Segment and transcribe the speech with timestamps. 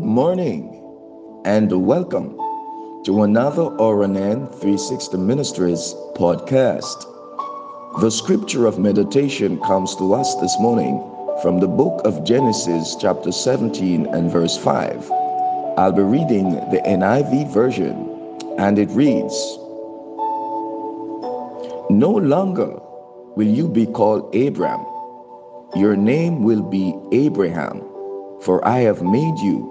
[0.00, 0.80] morning
[1.44, 2.30] and welcome
[3.04, 7.04] to another RNN 360 Ministries podcast.
[8.00, 10.96] The scripture of meditation comes to us this morning
[11.42, 15.10] from the book of Genesis, chapter 17 and verse 5.
[15.76, 18.08] I'll be reading the NIV version,
[18.56, 19.34] and it reads
[21.90, 22.80] No longer
[23.36, 24.80] will you be called Abram,
[25.76, 27.91] your name will be Abraham
[28.44, 29.70] for I have made you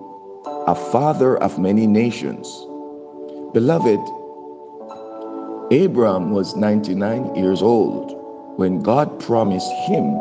[0.68, 2.48] a father of many nations.
[3.54, 4.00] Beloved,
[5.72, 8.14] Abram was 99 years old
[8.58, 10.14] when God promised him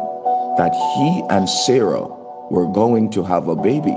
[0.56, 2.06] that he and Sarah
[2.50, 3.96] were going to have a baby.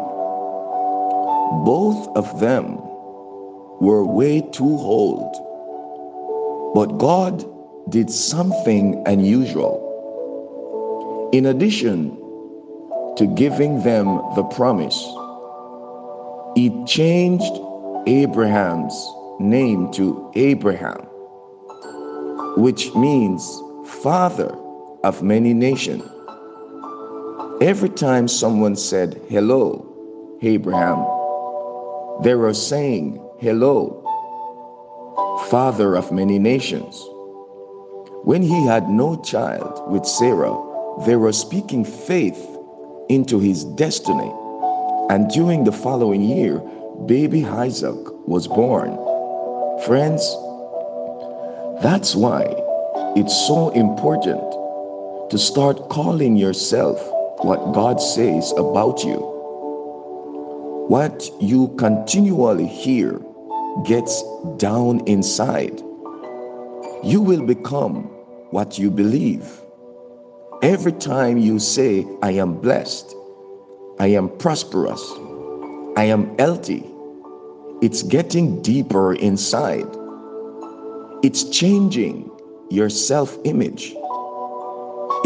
[1.65, 2.77] Both of them
[3.81, 5.33] were way too old,
[6.75, 7.43] but God
[7.89, 9.81] did something unusual.
[11.33, 12.22] In addition
[13.17, 14.97] to giving them the promise.
[16.55, 17.53] He changed
[18.07, 18.93] Abram's
[19.39, 21.01] name to Abraham,
[22.57, 23.61] which means
[24.01, 24.55] father
[25.03, 26.03] of many nations.
[27.61, 29.85] Every time someone said, Hello,
[30.41, 30.99] Abraham,
[32.23, 33.99] they were saying, Hello,
[35.49, 36.95] father of many nations.
[38.23, 40.57] When he had no child with Sarah,
[41.05, 42.52] they were speaking faith
[43.13, 44.31] into his destiny.
[45.09, 46.59] And during the following year,
[47.05, 47.97] baby Isaac
[48.27, 48.97] was born.
[49.85, 50.23] Friends,
[51.81, 52.43] that's why
[53.15, 54.41] it's so important
[55.29, 56.99] to start calling yourself
[57.43, 59.17] what God says about you.
[60.87, 63.21] What you continually hear
[63.85, 64.23] gets
[64.57, 65.81] down inside.
[67.03, 68.03] You will become
[68.51, 69.62] what you believe.
[70.63, 73.13] Every time you say, I am blessed,
[73.99, 75.03] I am prosperous,
[75.97, 76.85] I am healthy,
[77.81, 79.85] it's getting deeper inside.
[81.21, 82.31] It's changing
[82.69, 83.93] your self image.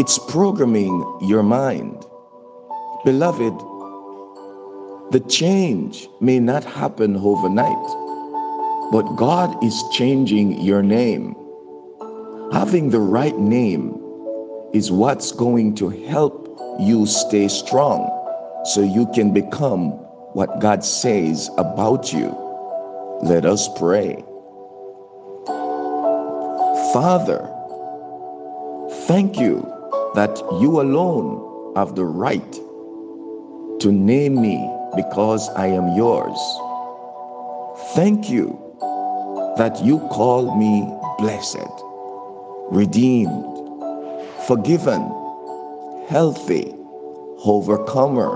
[0.00, 2.04] It's programming your mind.
[3.04, 3.56] Beloved,
[5.12, 7.86] the change may not happen overnight,
[8.90, 11.36] but God is changing your name.
[12.50, 13.97] Having the right name
[14.72, 16.46] is what's going to help
[16.80, 18.14] you stay strong
[18.64, 19.90] so you can become
[20.34, 22.36] what God says about you.
[23.22, 24.22] Let us pray.
[26.92, 27.40] Father,
[29.06, 29.60] thank you
[30.14, 32.52] that you alone have the right
[33.80, 34.56] to name me
[34.96, 36.38] because I am yours.
[37.94, 38.58] Thank you
[39.56, 40.86] that you call me
[41.18, 41.68] blessed,
[42.70, 43.57] redeemed,
[44.48, 45.02] forgiven,
[46.08, 46.74] healthy,
[47.44, 48.32] overcomer,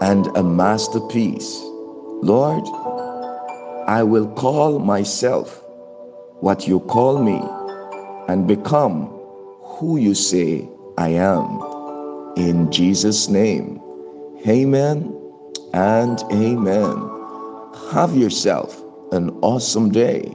[0.00, 1.58] and a masterpiece.
[2.22, 2.62] Lord,
[3.88, 5.60] I will call myself
[6.38, 7.42] what you call me
[8.28, 9.06] and become
[9.60, 11.64] who you say I am.
[12.36, 13.82] In Jesus' name,
[14.46, 15.12] amen
[15.74, 16.96] and amen.
[17.90, 18.80] Have yourself
[19.10, 20.32] an awesome day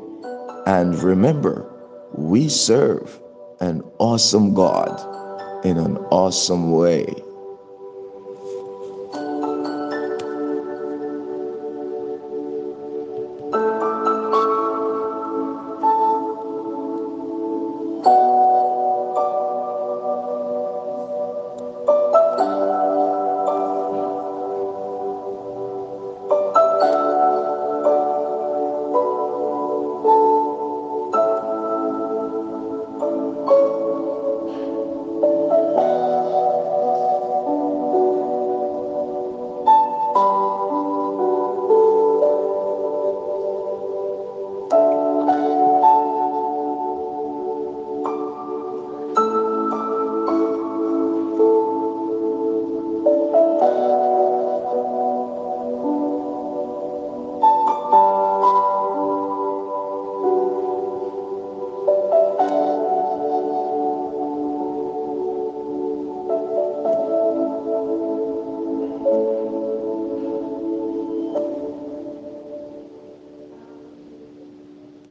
[0.66, 1.72] and remember,
[2.18, 3.23] we serve
[3.60, 7.06] an awesome God in an awesome way.